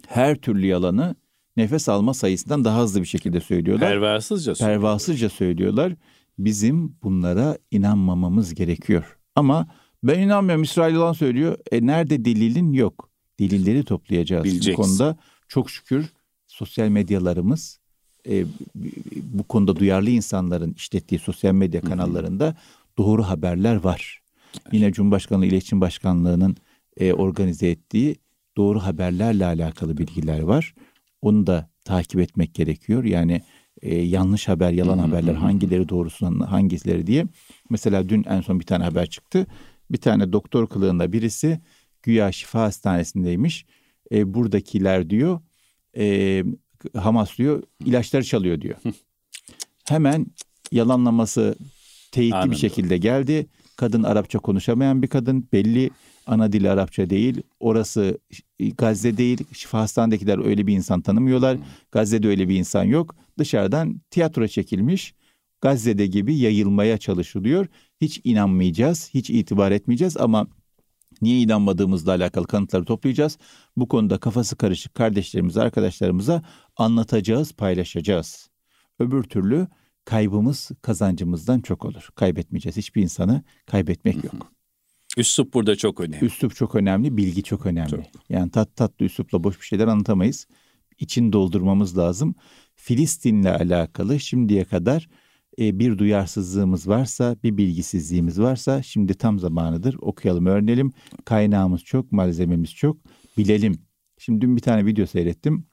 [0.06, 1.16] her türlü yalanı
[1.56, 3.88] nefes alma sayısından daha hızlı bir şekilde söylüyorlar.
[3.88, 4.80] Pervasızca söylüyor.
[4.80, 5.92] Pervasızca söylüyorlar.
[6.38, 9.18] Bizim bunlara inanmamamız gerekiyor.
[9.34, 9.68] Ama
[10.02, 11.58] ben inanmıyorum İsrail yalan söylüyor.
[11.72, 13.10] E nerede delilin yok.
[13.40, 14.44] Delilleri toplayacağız.
[14.44, 14.72] Bileceksin.
[14.72, 15.16] Bu konuda
[15.48, 16.12] çok şükür
[16.46, 17.80] sosyal medyalarımız
[18.28, 18.44] e,
[19.14, 22.56] bu konuda duyarlı insanların işlettiği sosyal medya kanallarında
[22.98, 24.25] doğru haberler var.
[24.72, 26.56] Yine Cumhurbaşkanlığı İletişim Başkanlığı'nın
[26.96, 28.16] e, organize ettiği
[28.56, 30.74] doğru haberlerle alakalı bilgiler var.
[31.22, 33.04] Onu da takip etmek gerekiyor.
[33.04, 33.42] Yani
[33.82, 37.26] e, yanlış haber, yalan haberler hangileri doğrusu, hangileri diye.
[37.70, 39.46] Mesela dün en son bir tane haber çıktı.
[39.90, 41.60] Bir tane doktor kılığında birisi
[42.02, 43.66] güya şifa hastanesindeymiş.
[44.12, 45.40] E, buradakiler diyor
[45.96, 46.44] e,
[46.94, 48.76] Hamas diyor ilaçları çalıyor diyor.
[49.88, 50.26] Hemen
[50.72, 51.56] yalanlaması
[52.12, 52.50] teyitli Anladım.
[52.50, 53.46] bir şekilde geldi.
[53.76, 55.48] Kadın Arapça konuşamayan bir kadın.
[55.52, 55.90] Belli
[56.26, 57.42] ana dili Arapça değil.
[57.60, 58.18] Orası
[58.78, 59.44] Gazze değil.
[59.52, 61.58] Şifa hastanedekiler öyle bir insan tanımıyorlar.
[61.92, 63.14] Gazze'de öyle bir insan yok.
[63.38, 65.14] Dışarıdan tiyatro çekilmiş.
[65.60, 67.66] Gazze'de gibi yayılmaya çalışılıyor.
[68.00, 70.46] Hiç inanmayacağız, hiç itibar etmeyeceğiz ama
[71.22, 73.38] niye inanmadığımızla alakalı kanıtları toplayacağız.
[73.76, 76.42] Bu konuda kafası karışık kardeşlerimize, arkadaşlarımıza
[76.76, 78.48] anlatacağız, paylaşacağız.
[78.98, 79.68] Öbür türlü
[80.06, 82.08] kaybımız kazancımızdan çok olur.
[82.14, 82.76] Kaybetmeyeceğiz.
[82.76, 84.52] Hiçbir insanı kaybetmek yok.
[85.16, 86.24] Üslup burada çok önemli.
[86.24, 87.90] Üslup çok önemli, bilgi çok önemli.
[87.90, 88.00] Çok.
[88.28, 90.46] Yani tat tatlı üslupla boş bir şeyler anlatamayız.
[90.98, 92.34] İçini doldurmamız lazım.
[92.74, 95.08] Filistin'le alakalı şimdiye kadar
[95.58, 99.96] e, bir duyarsızlığımız varsa, bir bilgisizliğimiz varsa şimdi tam zamanıdır.
[100.00, 100.92] Okuyalım, öğrenelim.
[101.24, 102.96] Kaynağımız çok, malzememiz çok.
[103.38, 103.78] Bilelim.
[104.18, 105.66] Şimdi dün bir tane video seyrettim.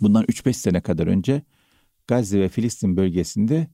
[0.00, 1.42] Bundan 3-5 sene kadar önce
[2.10, 3.68] Gazze ve Filistin bölgesinde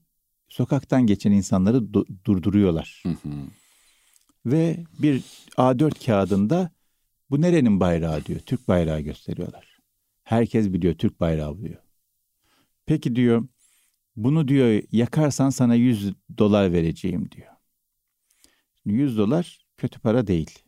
[0.49, 3.03] sokaktan geçen insanları du- durduruyorlar.
[3.03, 3.29] Hı hı.
[4.45, 5.23] Ve bir
[5.57, 6.71] A4 kağıdında
[7.29, 8.39] bu nerenin bayrağı diyor.
[8.39, 9.77] Türk bayrağı gösteriyorlar.
[10.23, 11.81] Herkes biliyor Türk bayrağı diyor.
[12.85, 13.47] Peki diyor
[14.15, 17.53] bunu diyor yakarsan sana 100 dolar vereceğim diyor.
[18.85, 20.59] 100 dolar kötü para değil.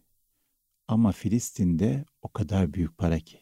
[0.88, 3.40] Ama Filistin'de o kadar büyük para ki.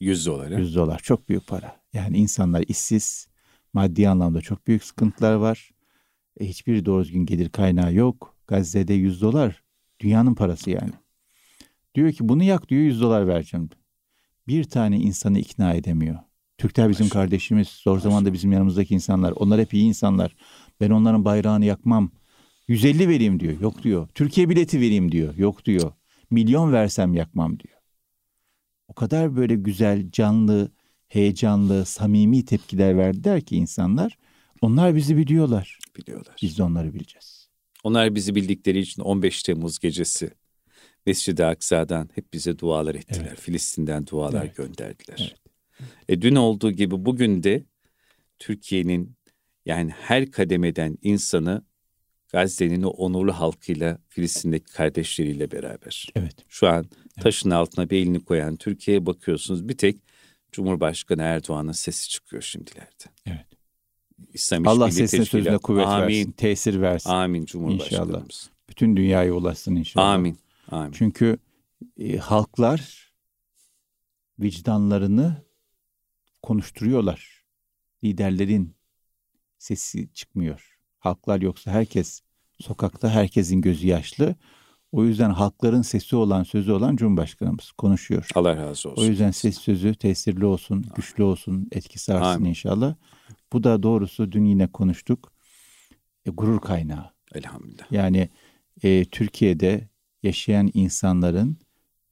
[0.00, 0.58] 100 dolara.
[0.58, 1.80] 100 dolar çok büyük para.
[1.92, 3.29] Yani insanlar işsiz,
[3.72, 5.70] maddi anlamda çok büyük sıkıntılar var.
[6.40, 8.36] E, hiçbir doğru düzgün gelir kaynağı yok.
[8.46, 9.62] Gazze'de 100 dolar
[10.00, 10.92] dünyanın parası yani.
[11.94, 13.70] Diyor ki bunu yak diyor 100 dolar vereceğim.
[14.48, 16.18] Bir tane insanı ikna edemiyor.
[16.58, 17.22] Türkler bizim Maşallah.
[17.22, 17.68] kardeşimiz.
[17.68, 19.32] Zor zamanda bizim yanımızdaki insanlar.
[19.32, 20.36] Onlar hep iyi insanlar.
[20.80, 22.10] Ben onların bayrağını yakmam.
[22.68, 23.60] 150 vereyim diyor.
[23.60, 24.08] Yok diyor.
[24.14, 25.34] Türkiye bileti vereyim diyor.
[25.36, 25.92] Yok diyor.
[26.30, 27.74] Milyon versem yakmam diyor.
[28.88, 30.70] O kadar böyle güzel, canlı,
[31.10, 34.18] heyecanlı, samimi tepkiler verdiler ki insanlar.
[34.60, 35.78] Onlar bizi biliyorlar.
[35.96, 36.34] biliyorlar.
[36.42, 37.48] Biz de onları bileceğiz.
[37.84, 40.30] Onlar bizi bildikleri için 15 Temmuz gecesi
[41.06, 43.36] Mescid-i Aksa'dan hep bize dualar ettiler.
[43.36, 44.56] Filistin'den dualar Evet.
[44.56, 45.34] gönderdiler.
[45.80, 45.88] Evet.
[46.08, 47.64] E, dün olduğu gibi bugün de
[48.38, 49.16] Türkiye'nin
[49.66, 51.62] yani her kademeden insanı
[52.32, 56.08] Gazze'nin o onurlu halkıyla Filistin'deki kardeşleriyle beraber.
[56.16, 56.34] Evet.
[56.48, 56.86] Şu an
[57.20, 59.96] taşın altına bir elini koyan Türkiye'ye bakıyorsunuz bir tek
[60.52, 63.04] Cumhurbaşkanı Erdoğan'ın sesi çıkıyor şimdilerde.
[63.26, 63.46] Evet.
[64.32, 66.08] İslam Allah sesine sözüne kuvvet Amin.
[66.08, 67.10] versin, tesir versin.
[67.10, 68.50] Amin Cumhurbaşkanımız.
[68.68, 70.08] Bütün dünyaya ulaşsın inşallah.
[70.08, 70.38] Amin.
[70.68, 70.92] Amin.
[70.92, 71.38] Çünkü
[71.98, 73.12] e, halklar
[74.38, 75.44] vicdanlarını
[76.42, 77.44] konuşturuyorlar.
[78.04, 78.74] Liderlerin
[79.58, 80.78] sesi çıkmıyor.
[80.98, 82.22] Halklar yoksa herkes
[82.60, 84.36] sokakta, herkesin gözü yaşlı.
[84.92, 88.28] O yüzden halkların sesi olan, sözü olan Cumhurbaşkanımız konuşuyor.
[88.34, 89.02] Allah razı olsun.
[89.02, 92.48] O yüzden ses sözü tesirli olsun, güçlü olsun, etkisi artsın Amin.
[92.48, 92.94] inşallah.
[93.52, 95.32] Bu da doğrusu dün yine konuştuk.
[96.26, 97.10] E, gurur kaynağı.
[97.34, 97.92] Elhamdülillah.
[97.92, 98.28] Yani
[98.82, 99.88] e, Türkiye'de
[100.22, 101.56] yaşayan insanların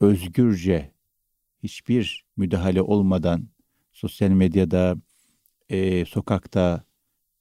[0.00, 0.92] özgürce
[1.62, 3.48] hiçbir müdahale olmadan
[3.92, 4.96] sosyal medyada,
[5.68, 6.84] e, sokakta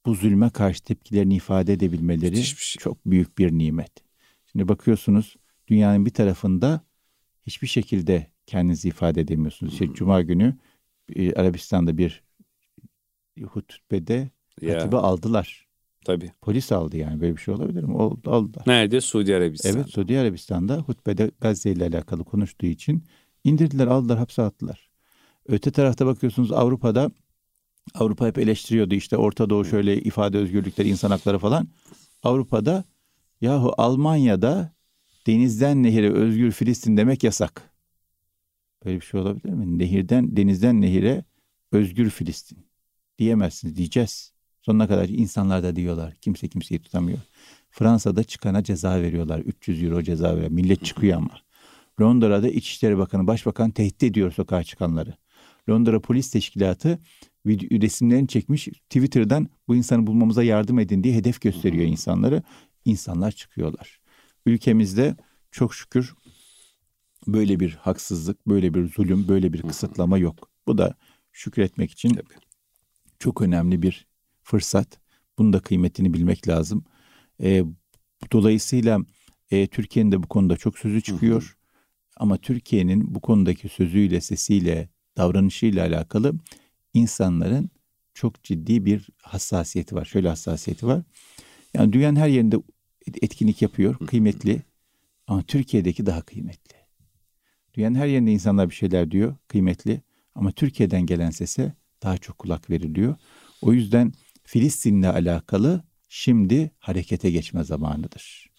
[0.06, 2.80] bu zulme karşı tepkilerini ifade edebilmeleri şey.
[2.80, 4.07] çok büyük bir nimet.
[4.58, 5.36] Şimdi bakıyorsunuz
[5.68, 6.80] dünyanın bir tarafında
[7.42, 9.72] hiçbir şekilde kendinizi ifade edemiyorsunuz.
[9.72, 10.56] İşte Cuma günü
[11.16, 12.22] e, Arabistan'da bir
[13.42, 15.68] hutbede Ya, hatibi aldılar.
[16.04, 16.32] tabii.
[16.40, 17.96] Polis aldı yani böyle bir şey olabilir mi?
[17.96, 18.62] Oldu, aldılar.
[18.66, 19.00] Nerede?
[19.00, 19.74] Suudi Arabistan.
[19.76, 23.04] Evet Suudi Arabistan'da hutbede Gazze ile alakalı konuştuğu için
[23.44, 24.90] indirdiler aldılar hapse attılar.
[25.46, 27.10] Öte tarafta bakıyorsunuz Avrupa'da
[27.94, 31.68] Avrupa hep eleştiriyordu işte Orta Doğu şöyle ifade özgürlükleri insan hakları falan.
[32.22, 32.84] Avrupa'da
[33.40, 34.72] yahu Almanya'da
[35.26, 37.70] denizden nehire özgür Filistin demek yasak.
[38.84, 39.78] Böyle bir şey olabilir mi?
[39.78, 41.24] Nehirden denizden nehire
[41.72, 42.58] özgür Filistin
[43.18, 44.32] diyemezsiniz diyeceğiz.
[44.62, 46.14] Sonuna kadar insanlar da diyorlar.
[46.14, 47.18] Kimse kimseyi tutamıyor.
[47.70, 49.38] Fransa'da çıkana ceza veriyorlar.
[49.38, 50.50] 300 euro ceza veriyor.
[50.50, 51.30] Millet çıkıyor ama.
[52.00, 55.14] Londra'da İçişleri Bakanı, Başbakan tehdit ediyor sokağa çıkanları.
[55.68, 56.98] Londra Polis Teşkilatı
[57.46, 58.68] resimlerini çekmiş.
[58.68, 62.42] Twitter'dan bu insanı bulmamıza yardım edin diye hedef gösteriyor insanları.
[62.88, 64.00] İnsanlar çıkıyorlar.
[64.46, 65.16] Ülkemizde
[65.50, 66.14] çok şükür
[67.26, 70.50] böyle bir haksızlık, böyle bir zulüm, böyle bir kısıtlama yok.
[70.66, 70.94] Bu da
[71.32, 72.34] şükretmek için Tabii.
[73.18, 74.06] çok önemli bir
[74.42, 75.00] fırsat.
[75.38, 76.84] Bunun da kıymetini bilmek lazım.
[77.42, 77.64] E,
[78.32, 79.00] dolayısıyla
[79.50, 81.56] e, Türkiye'nin de bu konuda çok sözü çıkıyor.
[82.16, 86.34] Ama Türkiye'nin bu konudaki sözüyle, sesiyle, davranışıyla alakalı
[86.94, 87.70] insanların
[88.14, 90.04] çok ciddi bir hassasiyeti var.
[90.04, 91.02] Şöyle hassasiyeti var.
[91.74, 92.56] Yani dünyanın her yerinde
[93.22, 94.62] etkinlik yapıyor, kıymetli.
[95.26, 96.74] Ama Türkiye'deki daha kıymetli.
[97.74, 100.00] Dünyanın her yerinde insanlar bir şeyler diyor, kıymetli.
[100.34, 103.16] Ama Türkiye'den gelen sese daha çok kulak veriliyor.
[103.62, 104.12] O yüzden
[104.44, 108.50] Filistin'le alakalı şimdi harekete geçme zamanıdır.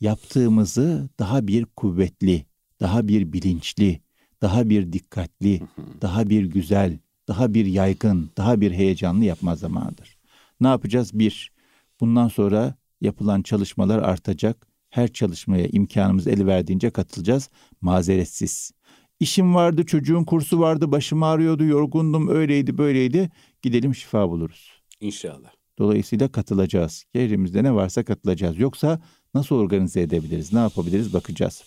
[0.00, 2.46] Yaptığımızı daha bir kuvvetli,
[2.80, 4.00] daha bir bilinçli,
[4.42, 5.60] daha bir dikkatli,
[6.02, 10.18] daha bir güzel, daha bir yaygın, daha bir heyecanlı yapma zamanıdır.
[10.60, 11.18] Ne yapacağız?
[11.18, 11.52] Bir,
[12.00, 14.66] bundan sonra yapılan çalışmalar artacak.
[14.90, 17.50] Her çalışmaya imkanımız el verdiğince katılacağız.
[17.80, 18.72] Mazeretsiz.
[19.20, 23.30] İşim vardı, çocuğun kursu vardı, başım ağrıyordu, yorgundum, öyleydi, böyleydi.
[23.62, 24.70] Gidelim şifa buluruz.
[25.00, 25.50] İnşallah.
[25.78, 27.04] Dolayısıyla katılacağız.
[27.14, 28.58] Yerimizde ne varsa katılacağız.
[28.58, 29.00] Yoksa
[29.34, 31.62] nasıl organize edebiliriz, ne yapabiliriz bakacağız.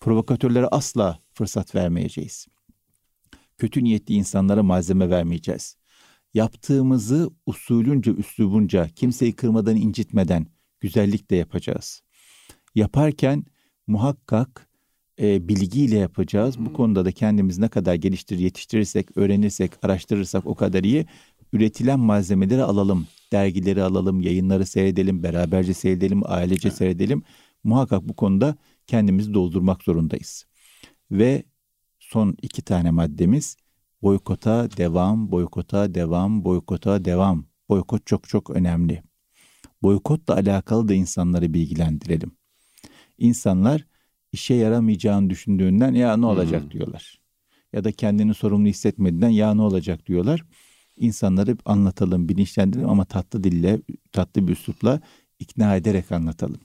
[0.00, 2.46] Provokatörlere asla fırsat vermeyeceğiz.
[3.58, 5.76] Kötü niyetli insanlara malzeme vermeyeceğiz.
[6.34, 10.46] Yaptığımızı usulünce, üslubunca, kimseyi kırmadan, incitmeden
[10.82, 12.02] güzellikle yapacağız.
[12.74, 13.44] Yaparken
[13.86, 14.68] muhakkak
[15.20, 16.58] e, bilgiyle yapacağız.
[16.58, 21.06] Bu konuda da kendimizi ne kadar geliştirir, yetiştirirsek, öğrenirsek, araştırırsak o kadar iyi.
[21.52, 27.22] Üretilen malzemeleri alalım, dergileri alalım, yayınları seyredelim, beraberce seyredelim, ailece seyredelim.
[27.64, 30.46] Muhakkak bu konuda kendimizi doldurmak zorundayız.
[31.10, 31.42] Ve
[31.98, 33.56] son iki tane maddemiz
[34.02, 37.46] boykota devam, boykota devam, boykota devam.
[37.68, 39.02] Boykot çok çok önemli.
[39.82, 42.32] Boykotla alakalı da insanları bilgilendirelim.
[43.18, 43.86] İnsanlar
[44.32, 46.70] işe yaramayacağını düşündüğünden ya ne olacak Hmm.
[46.70, 47.20] diyorlar.
[47.72, 50.44] Ya da kendini sorumlu hissetmediğinden ya ne olacak diyorlar.
[50.96, 53.80] İnsanları anlatalım, bilinçlendirelim ama tatlı dille,
[54.12, 55.00] tatlı bir üslupla
[55.38, 56.60] ikna ederek anlatalım.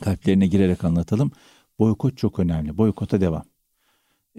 [0.00, 1.30] Kalplerine girerek anlatalım.
[1.78, 2.78] Boykot çok önemli.
[2.78, 3.44] Boykota devam.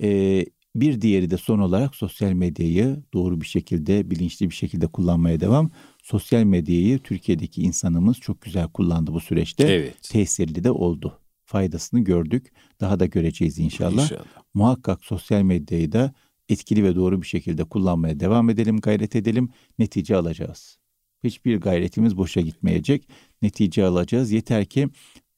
[0.01, 5.39] Ee, bir diğeri de son olarak sosyal medyayı doğru bir şekilde, bilinçli bir şekilde kullanmaya
[5.39, 5.71] devam.
[6.01, 9.63] Sosyal medyayı Türkiye'deki insanımız çok güzel kullandı bu süreçte.
[9.63, 10.03] Evet.
[10.03, 11.19] Tesirli de oldu.
[11.45, 12.51] Faydasını gördük.
[12.79, 14.03] Daha da göreceğiz inşallah.
[14.03, 14.25] İnşallah.
[14.53, 16.13] Muhakkak sosyal medyayı da
[16.49, 19.49] etkili ve doğru bir şekilde kullanmaya devam edelim, gayret edelim.
[19.79, 20.77] Netice alacağız.
[21.23, 23.09] Hiçbir gayretimiz boşa gitmeyecek.
[23.41, 24.31] Netice alacağız.
[24.31, 24.89] Yeter ki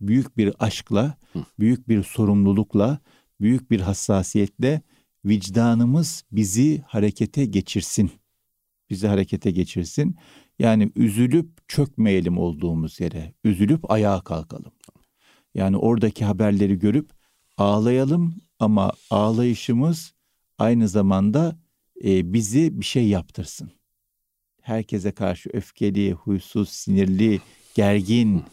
[0.02, 1.18] büyük bir aşkla,
[1.60, 3.00] büyük bir sorumlulukla,
[3.42, 4.82] büyük bir hassasiyetle
[5.26, 8.12] vicdanımız bizi harekete geçirsin.
[8.90, 10.16] Bizi harekete geçirsin.
[10.60, 13.34] Yani üzülüp çökmeyelim olduğumuz yere.
[13.44, 14.72] Üzülüp ayağa kalkalım.
[15.56, 17.10] Yani oradaki haberleri görüp
[17.58, 20.14] ağlayalım ama ağlayışımız
[20.58, 21.60] aynı zamanda
[22.04, 23.72] e, bizi bir şey yaptırsın.
[24.62, 27.42] Herkese karşı öfkeli, huysuz, sinirli,
[27.76, 28.44] gergin,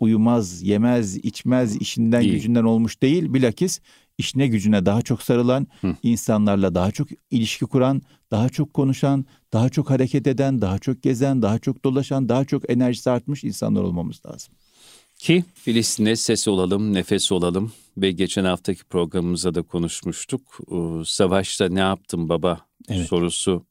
[0.00, 2.32] uyumaz, yemez, içmez, işinden Değil.
[2.32, 3.34] gücünden olmuş değil.
[3.34, 3.80] Bilakis
[4.18, 5.96] işine gücüne daha çok sarılan, Hı.
[6.02, 11.42] insanlarla daha çok ilişki kuran, daha çok konuşan, daha çok hareket eden, daha çok gezen,
[11.42, 14.54] daha çok dolaşan, daha çok enerjisi artmış insanlar olmamız lazım.
[15.18, 20.58] Ki Filistin'e ses olalım, nefes olalım ve geçen haftaki programımızda da konuşmuştuk.
[20.72, 23.08] Ee, Savaşta ne yaptın baba Evet.
[23.08, 23.66] sorusu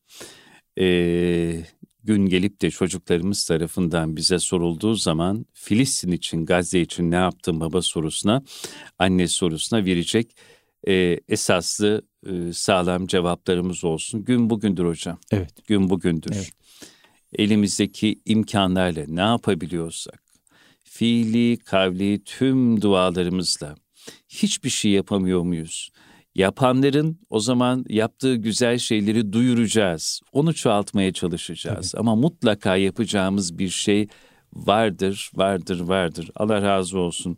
[0.80, 1.66] ee,
[2.04, 7.82] gün gelip de çocuklarımız tarafından bize sorulduğu zaman Filistin için, Gazze için ne yaptın baba
[7.82, 8.44] sorusuna,
[9.00, 10.36] anne sorusuna verecek
[10.88, 14.26] ee, esaslı e, sağlam cevaplarımız olsun.
[14.26, 15.20] Gün bugündür hocam.
[15.32, 15.68] Evet.
[15.68, 16.32] Gün bugündür.
[16.36, 16.52] Evet.
[17.36, 20.24] elimizdeki imkanlarla ne yapabiliyorsak,
[20.84, 23.76] fiili, kavli tüm dualarımızla
[24.30, 25.90] hiçbir şey yapamıyor muyuz?
[26.36, 30.22] Yapanların o zaman yaptığı güzel şeyleri duyuracağız.
[30.32, 31.92] Onu çoğaltmaya çalışacağız.
[31.92, 32.00] Tabii.
[32.00, 34.08] Ama mutlaka yapacağımız bir şey
[34.54, 36.30] vardır, vardır, vardır.
[36.36, 37.38] Allah razı olsun.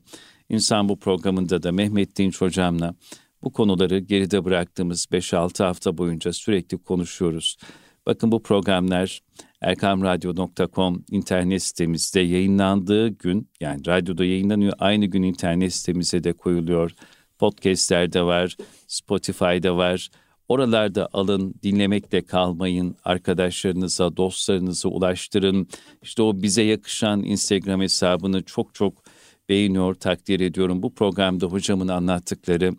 [0.50, 2.96] İnsan bu programında da Mehmet Dinç hocamla
[3.44, 7.58] bu konuları geride bıraktığımız 5-6 hafta boyunca sürekli konuşuyoruz.
[8.06, 9.22] Bakın bu programlar
[9.62, 16.92] erkamradyo.com internet sitemizde yayınlandığı gün yani radyoda yayınlanıyor aynı gün internet sitemize de koyuluyor.
[17.40, 20.10] Podcast'lerde var, Spotify'da var.
[20.48, 22.96] Oralarda alın, dinlemekle kalmayın.
[23.04, 25.68] Arkadaşlarınıza, dostlarınıza ulaştırın.
[26.02, 29.04] İşte o bize yakışan Instagram hesabını çok çok
[29.50, 30.84] beğeniyor, takdir ediyorum.
[30.84, 32.74] Bu programda hocamın anlattıkları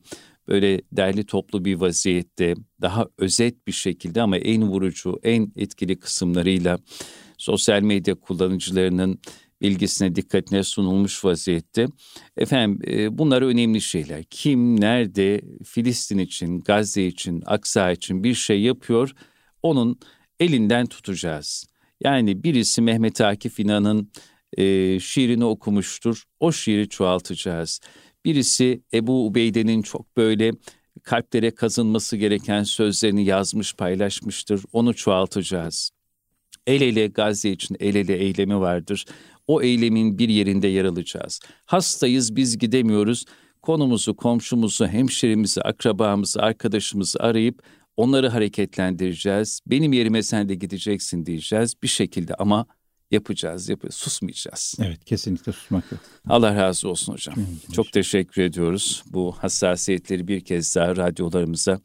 [0.48, 6.78] böyle derli toplu bir vaziyette daha özet bir şekilde ama en vurucu, en etkili kısımlarıyla
[7.38, 9.18] sosyal medya kullanıcılarının
[9.62, 11.86] bilgisine, dikkatine sunulmuş vaziyette.
[12.36, 14.24] Efendim e, bunlar önemli şeyler.
[14.24, 19.12] Kim, nerede, Filistin için, Gazze için, Aksa için bir şey yapıyor,
[19.62, 20.00] onun
[20.40, 21.66] elinden tutacağız.
[22.00, 24.10] Yani birisi Mehmet Akif İnan'ın
[24.58, 26.24] e, şiirini okumuştur.
[26.40, 27.80] O şiiri çoğaltacağız.
[28.24, 30.52] Birisi Ebu Ubeyde'nin çok böyle
[31.02, 34.64] kalplere kazınması gereken sözlerini yazmış, paylaşmıştır.
[34.72, 35.90] Onu çoğaltacağız.
[36.66, 39.04] El ele Gazze için el ele eylemi vardır.
[39.46, 41.40] O eylemin bir yerinde yer alacağız.
[41.64, 43.24] Hastayız biz gidemiyoruz.
[43.62, 47.62] Konumuzu, komşumuzu, hemşerimizi, akrabamızı, arkadaşımızı arayıp
[47.96, 49.60] onları hareketlendireceğiz.
[49.66, 52.66] Benim yerime sen de gideceksin diyeceğiz bir şekilde ama
[53.10, 54.74] yapacağız, yap susmayacağız.
[54.82, 56.00] Evet, kesinlikle susmak yok.
[56.28, 57.34] Allah razı olsun hocam.
[57.38, 59.02] Evet, Çok teşekkür ediyoruz.
[59.06, 61.80] Bu hassasiyetleri bir kez daha radyolarımıza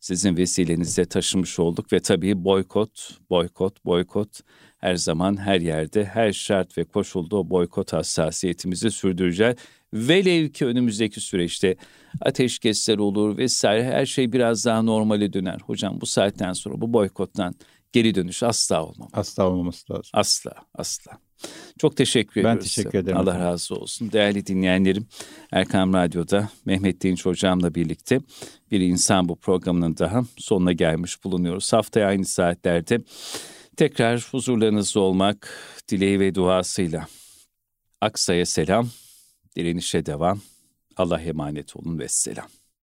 [0.00, 4.40] sizin vesilenizle taşımış olduk ve tabii boykot, boykot, boykot
[4.84, 9.54] her zaman her yerde, her şart ve koşulda o boykot hassasiyetimizi sürdüreceğiz.
[9.94, 11.76] Velev ki önümüzdeki süreçte
[12.20, 15.58] ateşkesler olur vesaire her şey biraz daha normale döner.
[15.66, 17.54] Hocam bu saatten sonra bu boykottan
[17.92, 19.10] geri dönüş asla olmamalı.
[19.12, 20.10] Asla olmaması lazım.
[20.12, 21.12] Asla, asla.
[21.78, 22.58] Çok teşekkür ediyorum.
[22.58, 23.18] Ben teşekkür ederim.
[23.18, 24.12] Allah razı olsun.
[24.12, 25.06] Değerli dinleyenlerim,
[25.52, 28.20] Erkam Radyo'da Mehmet Dinç Hocam'la birlikte
[28.70, 31.72] bir insan bu programının daha sonuna gelmiş bulunuyoruz.
[31.72, 33.00] Haftaya aynı saatlerde
[33.76, 35.58] tekrar huzurlarınızda olmak
[35.88, 37.06] dileği ve duasıyla.
[38.00, 38.90] Aksa'ya selam,
[39.56, 40.40] direnişe devam.
[40.96, 42.48] Allah emanet olun ve selam.